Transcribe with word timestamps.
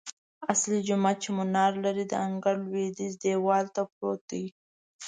اصلي 0.51 0.79
جومات 0.87 1.17
چې 1.23 1.29
منار 1.37 1.73
لري، 1.85 2.05
د 2.07 2.13
انګړ 2.27 2.55
لویدیځ 2.65 3.13
دیوال 3.23 3.65
ته 3.75 3.81
پروت 3.93 4.21
دی. 4.31 4.45